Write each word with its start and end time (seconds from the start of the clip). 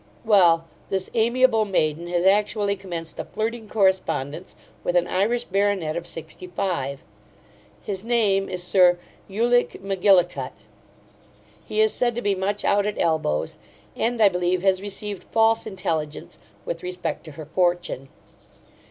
Well, 0.25 0.65
this 0.89 1.11
amiable 1.13 1.63
maiden 1.63 2.07
has 2.07 2.25
actually 2.25 2.75
commenced 2.75 3.19
a 3.19 3.23
flirting 3.25 3.67
correspondence 3.69 4.55
with 4.83 4.95
an 4.95 5.05
Irish 5.05 5.43
baronet 5.43 5.95
of 5.95 6.07
sixty 6.07 6.47
five. 6.47 7.03
His 7.83 8.03
name 8.03 8.49
is 8.49 8.63
Sir 8.63 8.97
Ulic 9.29 9.79
Mackilligut. 9.83 10.53
He 11.67 11.81
is 11.81 11.93
said 11.93 12.15
to 12.15 12.21
be 12.23 12.33
much 12.33 12.65
out 12.65 12.87
at 12.87 12.99
elbows; 12.99 13.59
and, 13.95 14.19
I 14.23 14.27
believe, 14.27 14.63
has 14.63 14.81
received 14.81 15.23
false 15.25 15.67
intelligence 15.67 16.39
with 16.65 16.81
respect 16.81 17.23
to 17.25 17.33
her 17.33 17.45
fortune. 17.45 18.09